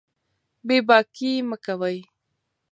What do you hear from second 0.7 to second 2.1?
باکي مه کوئ.